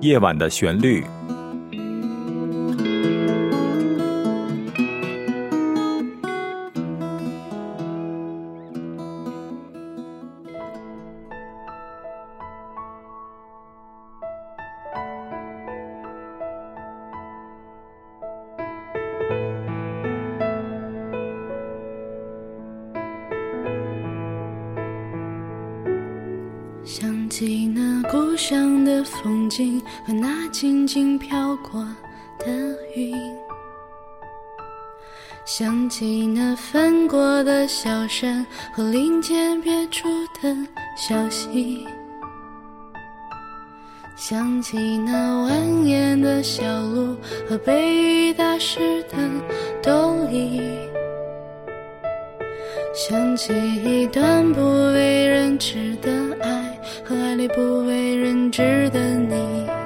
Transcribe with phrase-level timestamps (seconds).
[0.00, 1.04] 夜晚的旋律。
[35.52, 40.06] 想起那翻过的小山和林间别处
[40.40, 40.56] 的
[40.96, 41.84] 小溪，
[44.16, 45.12] 想起那
[45.48, 45.50] 蜿
[45.82, 47.16] 蜒的小路
[47.48, 49.16] 和被雨打湿的
[49.82, 50.60] 斗笠。
[52.94, 59.79] 想起一段不为人知的爱和爱里不为人知的你。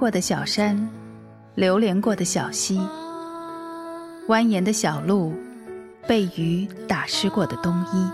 [0.00, 0.88] 过的小山，
[1.56, 2.80] 流连过的小溪，
[4.28, 5.34] 蜿蜒的小路，
[6.08, 8.10] 被雨打湿过的冬衣，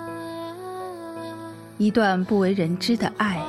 [1.79, 3.41] 一段不为人知的爱，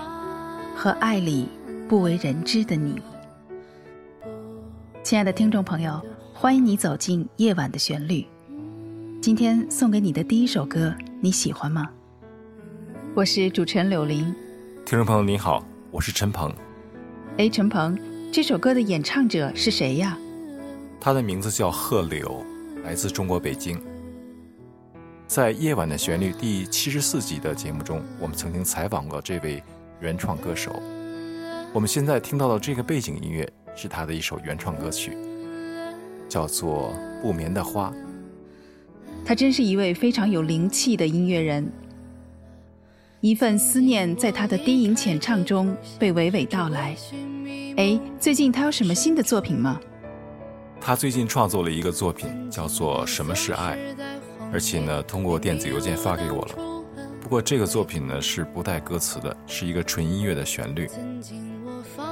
[0.75, 1.49] 和爱里
[1.89, 3.01] 不为人知的你。
[5.01, 5.99] 亲爱的听众朋友，
[6.31, 8.23] 欢迎你走进夜晚的旋律。
[9.19, 11.89] 今天送给你的第一首歌，你喜欢吗？
[13.15, 14.25] 我是主持人柳林。
[14.85, 16.53] 听众朋友您好，我是陈鹏，
[17.39, 17.97] 哎，陈鹏，
[18.31, 20.17] 这首歌的演唱者是谁呀？
[20.99, 22.45] 他的名字叫贺柳，
[22.83, 23.81] 来自中国北京。
[25.27, 29.63] 在《夜晚的旋律》第七十四集的节目中，我们曾经采访过这位
[30.01, 30.75] 原创歌手。
[31.73, 35.17] 我们现在听到的这个背景音乐是他的一首原创歌曲，
[36.29, 37.91] 叫做《不眠的花》。
[39.25, 41.67] 他真是一位非常有灵气的音乐人。
[43.19, 46.95] 一份思念在他的低吟浅唱中被娓娓道来。
[47.77, 49.79] 哎，最近他有什么新的作品吗？
[50.79, 53.75] 他最近创作了一个作品，叫做《什么是爱》，
[54.53, 56.55] 而且呢，通过电子邮件发给我了。
[57.19, 60.87] 不过这个作品呢是不带歌词的，是一个纯音乐的旋律。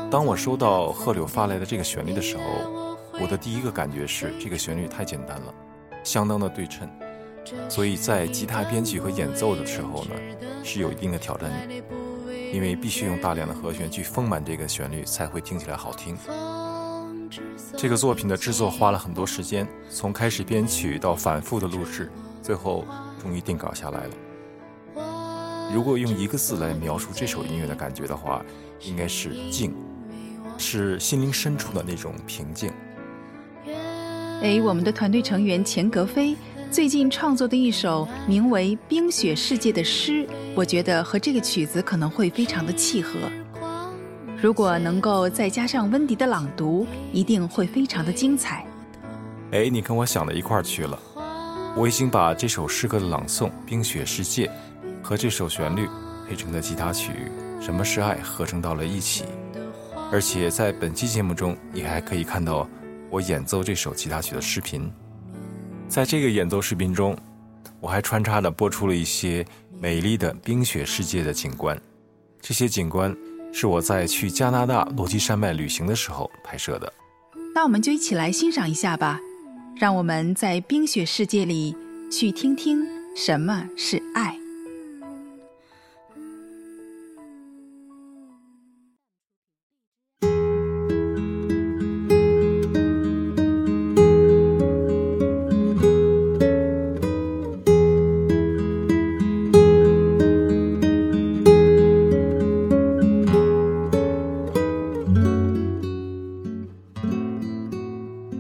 [0.10, 5.54] 当我收到贺柳发来的这个旋律的时候，我的第一个感觉是这个旋律太简单了，
[6.04, 6.90] 相当的对称，
[7.70, 10.12] 所以在吉他编曲和演奏的时候呢，
[10.64, 11.84] 是有一定的挑战力，
[12.54, 16.18] 因为必须用大量的和弦去丰满这个旋律，才会听起来好听。
[17.78, 22.10] 这个作品的制作花了很多时间，从开始编曲到反复的录制，
[22.42, 22.86] 最后
[23.22, 24.14] 终于定稿下来了。
[25.74, 28.44] 如果用一个字来描述这首音乐的感觉的话，
[28.82, 29.76] 应该是静，
[30.58, 32.72] 是心灵深处的那种平静。
[34.42, 36.36] 哎，我们的团队成员钱格飞
[36.76, 43.18] 最近创作的一首名为《冰雪世界》的诗，我觉得和这个曲子可能会非常的契合。
[44.42, 48.66] 如果能够再加上温迪的朗读，一定会非常的精彩。
[49.52, 51.00] 哎，你跟我想到一块儿去了。
[51.78, 54.46] 我已经把这首诗歌的朗诵《冰雪世界》
[55.02, 55.88] 和这首旋律
[56.28, 57.14] 配成的吉他曲
[57.64, 59.24] 《什么是爱》合成到了一起，
[60.12, 62.68] 而且在本期节目中，你还可以看到
[63.10, 64.92] 我演奏这首吉他曲的视频。
[65.96, 67.18] 在这个演奏视频中，
[67.80, 69.46] 我还穿插的播出了一些
[69.80, 71.82] 美丽的冰雪世界的景观，
[72.42, 73.16] 这些景观
[73.54, 76.94] 是我在去加拿大落基山脉旅行的时候拍摄的。
[77.54, 79.22] 那我们就一起来欣赏一下吧，
[79.78, 81.74] 让我们在冰雪世界里
[82.12, 82.86] 去听听
[83.16, 84.38] 什么是爱。《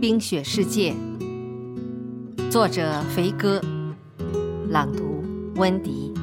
[0.08, 0.94] 冰雪世界》，
[2.52, 3.60] 作者肥哥，
[4.70, 5.24] 朗读
[5.56, 6.14] 温迪。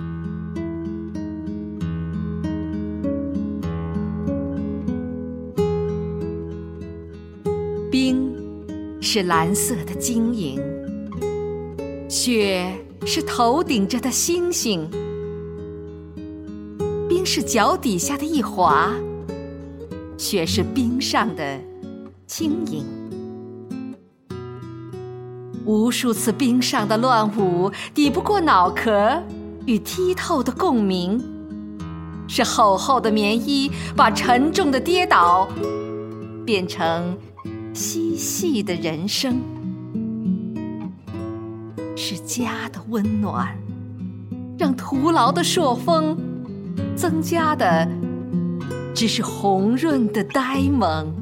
[7.90, 8.32] 冰
[9.00, 10.60] 是蓝色的晶莹，
[12.08, 12.72] 雪
[13.04, 14.88] 是头顶着的星星，
[17.08, 18.94] 冰是脚底下的一滑，
[20.16, 21.60] 雪是冰上的
[22.28, 23.01] 轻盈。
[25.72, 29.22] 无数次冰上的乱舞，抵不过脑壳
[29.64, 31.18] 与剔透的共鸣。
[32.28, 35.48] 是厚厚的棉衣，把沉重的跌倒
[36.44, 37.16] 变成
[37.72, 39.40] 嬉戏的人生。
[41.96, 43.56] 是家的温暖，
[44.58, 46.18] 让徒劳的朔风
[46.94, 47.88] 增加的
[48.94, 51.21] 只是红润的呆萌。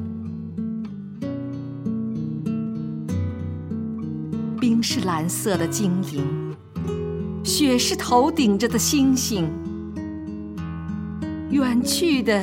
[4.81, 6.25] 是蓝色的晶莹，
[7.43, 9.47] 雪是头顶着的星星。
[11.51, 12.41] 远去的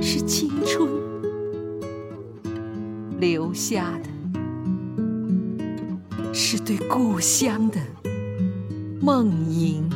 [0.00, 0.88] 是青春，
[3.18, 4.08] 留下的
[6.32, 7.80] 是对故乡的
[9.00, 9.88] 梦萦。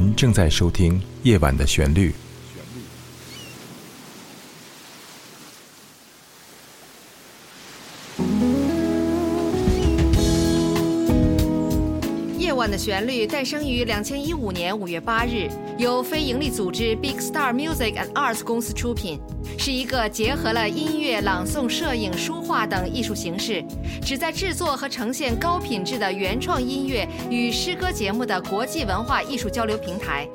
[0.00, 2.10] 您正在收听《夜晚的旋律》，
[12.78, 19.18] 旋律诞生于两千一五年五月八日，由非营利组织 Big Star Music and Arts 公司出品，
[19.58, 23.64] 是一个结合了音乐、朗诵、摄影、书画等艺术形式，
[24.00, 30.28] 旨在制作和呈现高品质的原创音乐与诗歌节目的国际文化艺术交流平台。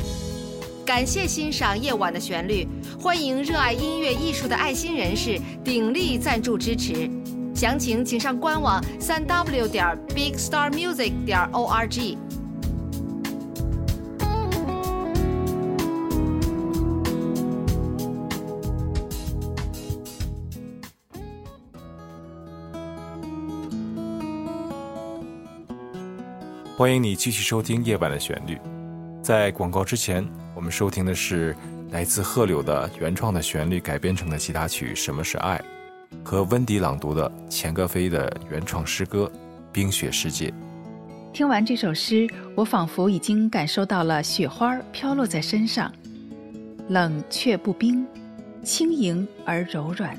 [0.85, 2.67] 感谢欣赏夜晚的旋律，
[2.99, 7.09] 欢迎热爱音乐艺术的爱心人士鼎力赞助支持。
[7.53, 12.17] 详情请上官网三 w 点 bigstarmusic 点 org。
[26.75, 28.57] 欢迎你继续收听夜晚的旋律。
[29.21, 31.55] 在广告之前，我们收听的是
[31.91, 35.57] 来自贺柳的原创的旋律改编成的吉他曲《什么是爱》。
[36.23, 39.29] 和温迪朗读的钱格飞的原创诗歌
[39.71, 40.47] 《冰雪世界》。
[41.33, 45.91] 听完这首诗，我仿佛已经感受到了雪花飘落在身上，
[46.87, 48.05] 冷却不冰，
[48.63, 50.17] 轻盈而柔软。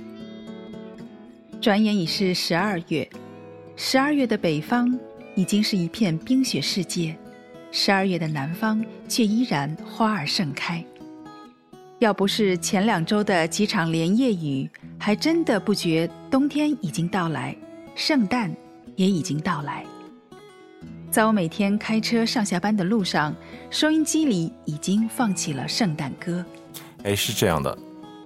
[1.61, 3.09] 转眼已是十二月，
[3.77, 4.99] 十二月的北方
[5.35, 7.17] 已经是一片冰雪世界，
[7.73, 10.85] 十二月的南方却依然花儿盛开。
[12.01, 17.57] 要不是前两周的几场连夜雨，还真的不觉冬天已经到来，
[17.95, 18.55] 圣诞
[18.97, 19.85] 也已经到来。
[21.11, 23.33] 在我每天开车上下班的路上，
[23.71, 26.45] 收音机里已经放起了圣诞歌。
[27.05, 27.79] 哎，是这样的，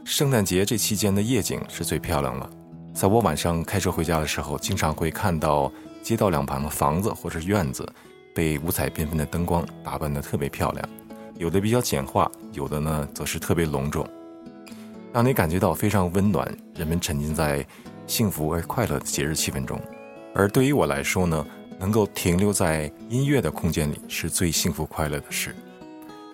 [0.02, 2.48] 圣诞节这期间的夜景是最漂亮了。
[2.94, 5.70] 在我晚上开车回家的时候，经常会看到
[6.02, 7.86] 街道两旁的房子或者院子，
[8.34, 10.88] 被五彩缤纷的灯光打扮得特别漂亮。
[11.38, 14.06] 有的比较简化，有的呢则是特别隆重，
[15.12, 16.52] 让你感觉到非常温暖。
[16.74, 17.64] 人们沉浸在
[18.06, 19.80] 幸福而快乐的节日气氛中，
[20.34, 21.46] 而对于我来说呢，
[21.78, 25.54] 能够停留在音乐的空间里是最幸福快乐的事。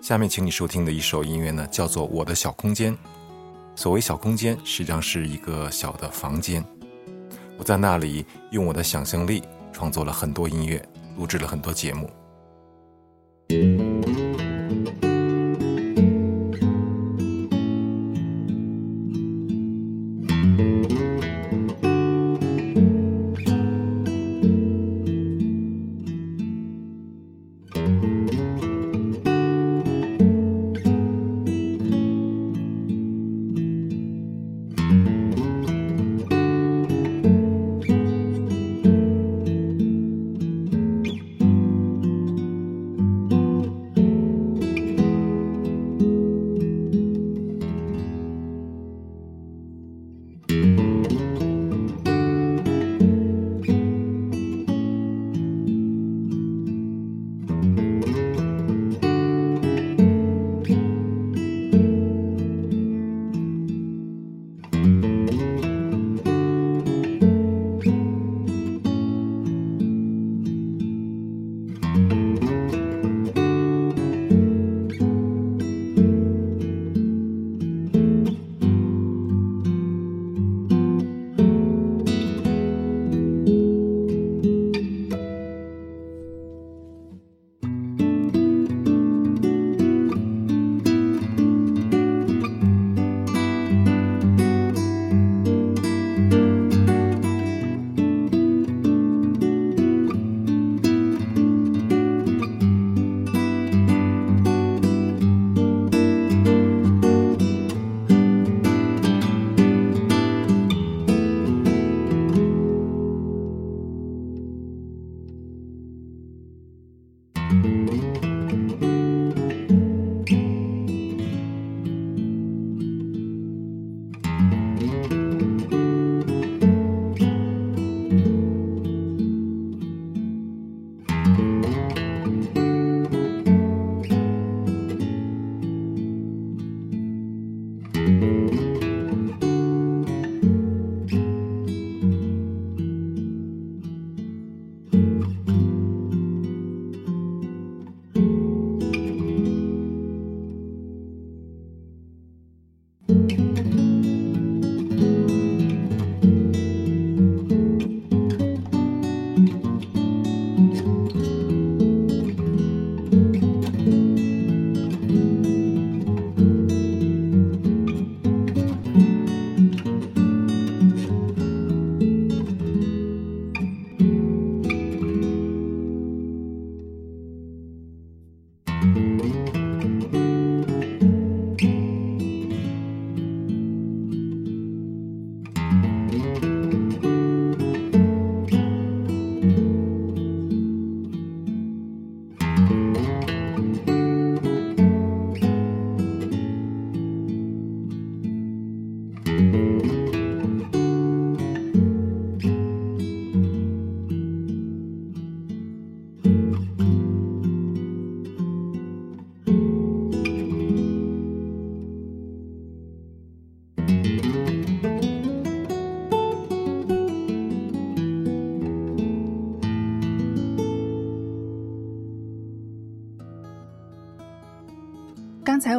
[0.01, 2.93] 下面请你收听的一首音乐呢，叫做《我的小空间》。
[3.75, 6.63] 所谓小空间，实际上是一个小的房间。
[7.57, 10.83] 我在那里用我的想象力创作了很多音乐，
[11.17, 12.09] 录制了很多节目。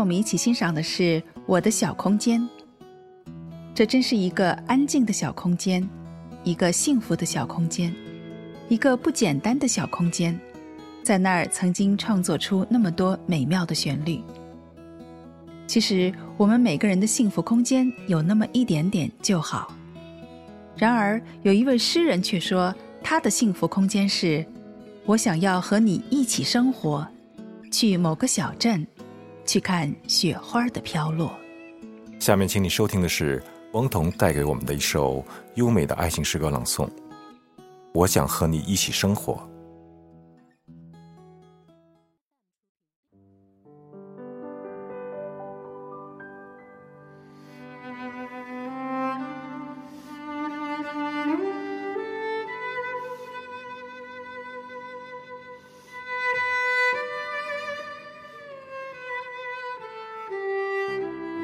[0.06, 1.02] 我们一起欣赏的是
[1.46, 2.40] 《我的小空间》，
[3.74, 5.82] 这真是一个安静的小空间，
[6.44, 7.92] 一个幸福的小空间，
[8.68, 10.38] 一个不简单的小空间，
[11.02, 14.20] 在那儿曾经创作出那么多美妙的旋律。
[15.66, 19.74] 其实，我们每个人的幸福空间有那么一点点就好。
[20.76, 22.72] 然而，有一位诗人却说，
[23.02, 24.46] 他的幸福空间是：
[25.04, 27.04] 我想要和你一起生活，
[27.72, 28.86] 去某个小镇。
[29.46, 31.32] 去看雪花的飘落。
[32.18, 35.24] 下面，请你收听的是汪彤带给我们的一首
[35.54, 36.88] 优美的爱情诗歌朗诵。
[37.94, 39.48] 我想和你一起生活。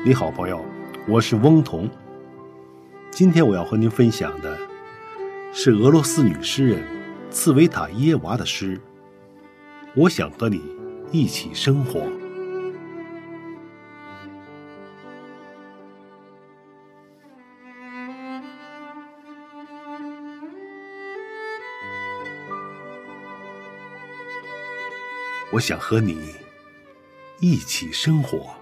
[0.05, 0.65] 你好，朋友，
[1.07, 1.89] 我是翁同。
[3.13, 4.59] 今天我要和您分享的
[5.53, 6.85] 是俄罗斯女诗人
[7.31, 8.81] 茨维塔耶娃的诗。
[9.95, 10.61] 我想和你
[11.13, 12.03] 一起生活。
[25.53, 26.35] 我想和你
[27.39, 28.62] 一起生活。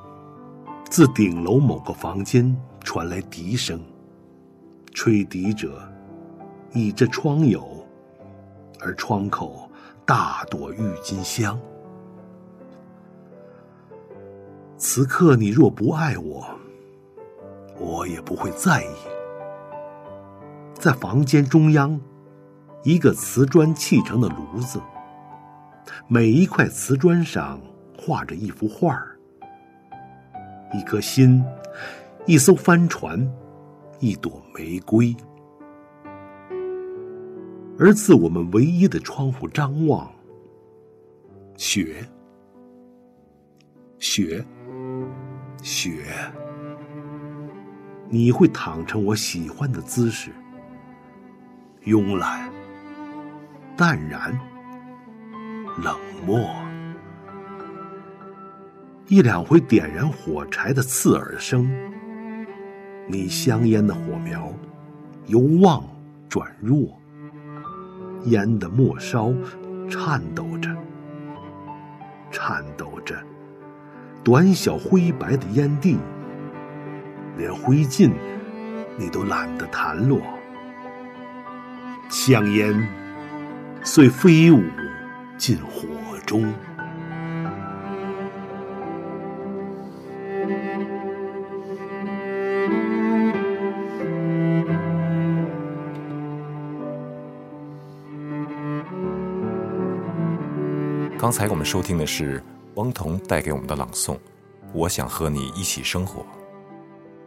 [0.91, 3.79] 自顶楼某个房间传来笛声，
[4.93, 5.81] 吹笛者
[6.73, 7.63] 倚着窗牖，
[8.81, 9.71] 而窗口
[10.05, 11.57] 大朵郁金香。
[14.75, 16.45] 此刻你若不爱我，
[17.79, 18.89] 我也不会在意。
[20.73, 21.97] 在房间中央，
[22.83, 24.81] 一个瓷砖砌成的炉子，
[26.09, 27.61] 每一块瓷砖上
[27.97, 29.10] 画着一幅画儿。
[30.73, 31.43] 一颗心，
[32.25, 33.29] 一艘帆船，
[33.99, 35.15] 一朵玫瑰。
[37.77, 40.11] 而自我们唯一的窗户张望，
[41.57, 42.05] 雪，
[43.97, 44.45] 雪，
[45.63, 46.05] 雪，
[48.07, 50.31] 你会躺成我喜欢的姿势，
[51.85, 52.51] 慵懒、
[53.75, 54.31] 淡然、
[55.83, 56.70] 冷漠。
[59.11, 61.69] 一两回点燃火柴的刺耳声，
[63.09, 64.53] 你香烟的火苗
[65.25, 65.83] 由旺
[66.29, 66.97] 转弱，
[68.23, 69.33] 烟的末梢
[69.89, 70.73] 颤抖着，
[72.31, 73.21] 颤抖着，
[74.23, 75.97] 短小灰白的烟蒂，
[77.37, 78.09] 连灰烬
[78.97, 80.21] 你都懒得弹落，
[82.07, 82.87] 香烟
[83.83, 84.63] 遂飞舞
[85.37, 86.49] 进火中。
[101.17, 102.43] 刚才我们收听的是
[102.75, 104.15] 汪彤带给我们的朗诵，
[104.73, 106.21] 《我想和你一起生活》。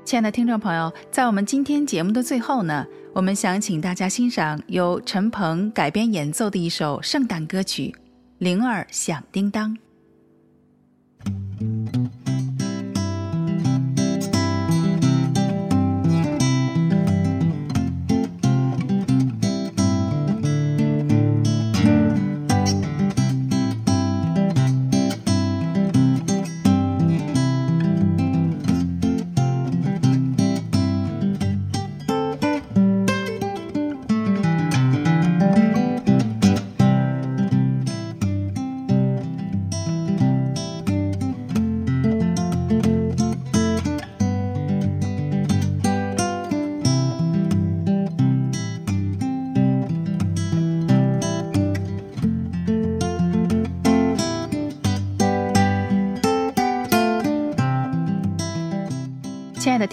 [0.05, 2.85] 亲爱的听众朋友，在我们今天节目的最后呢，
[3.15, 7.85] 我们想请大家欣赏由陈鹏改编演奏的一首圣诞歌曲
[8.39, 9.73] 《铃儿响叮当》。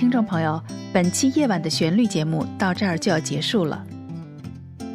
[0.02, 0.60] 听众朋友，
[0.92, 3.86] 本期夜晚的旋律节目到这儿就要结束了。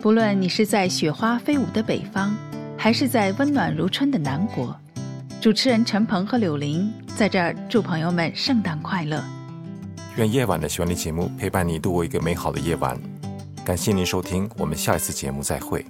[0.02, 2.34] 不论你是在雪花飞舞的北方，
[2.76, 4.76] 还是在温暖如春的南国，
[5.40, 9.22] 主持人陈鹏和柳林在这儿祝朋友们圣诞快乐。
[10.16, 13.00] 愿夜晚的旋律节目陪伴你度过一个美好的夜晚。
[13.64, 15.86] 感谢您收听，我们下一次节目再会。